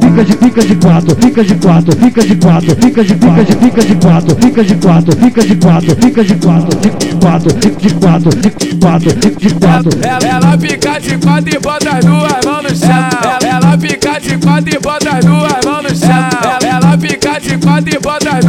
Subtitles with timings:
[0.00, 3.56] Fica de fica de quatro, fica de quatro, fica de quatro, fica de fica de
[3.56, 7.50] fica de quatro, fica de quatro, fica de quatro, fica de quatro, fica de quatro,
[7.60, 9.90] fica de quatro, fica de quatro, fica de quatro.
[10.02, 13.10] Ela fica de quatro e bota as duas mãos no chão.
[13.42, 15.59] Ela fica de quatro e bota as duas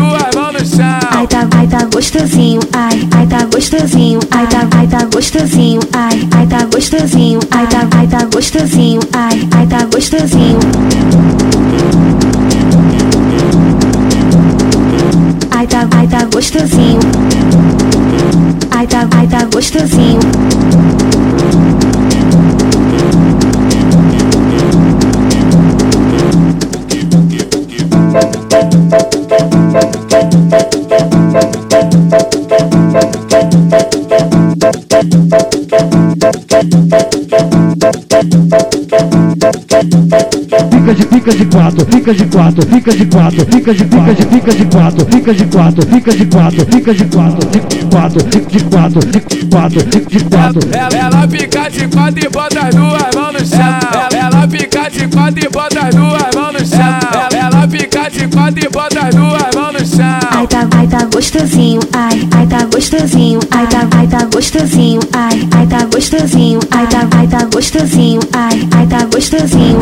[0.00, 1.00] duas mãos no chão.
[1.12, 6.28] Ai tá, ai tá gostosinho, ai, ai tá gostosinho, ai tá, ai tá gostosinho, ai,
[6.32, 10.58] ai tá gostosinho, ai tá, ai tá gostosinho, ai, ai tá gostosinho.
[15.50, 17.00] Ai tá, ai tá gostosinho.
[18.70, 20.20] Ai tá, ai tá gostosinho.
[40.70, 44.24] Fica de fica de quatro, fica de quatro, fica de quatro, fica de fica de
[44.26, 48.64] fica de quatro, fica de quatro, fica de quatro, fica de quatro, de quatro, de
[48.64, 50.60] quatro, de quatro, de quatro.
[50.72, 53.80] Ela, fica de quatro e bota as duas mãos no chão.
[54.12, 56.19] Ela fica de quatro e bota as duas
[59.16, 59.56] as.
[60.32, 65.48] Ai tá, ai tá gostosinho, ai, ai tá gostosinho, ai tá, ai tá gostosinho, ai,
[65.52, 69.78] ai tá gostosinho, ai tá, ai tá gostosinho, ai, ai tá gostosinho.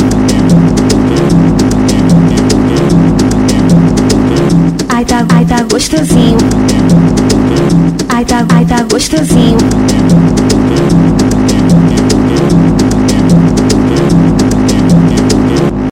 [4.88, 6.38] Ai tá, ai tá gostosinho.
[8.08, 9.58] Ai tá, ai tá gostosinho.